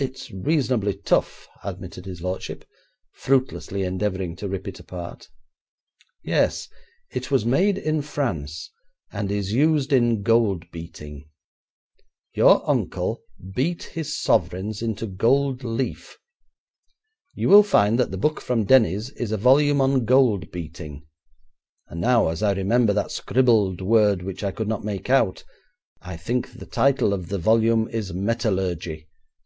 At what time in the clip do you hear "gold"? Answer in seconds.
10.22-10.70, 15.06-15.64, 20.04-20.52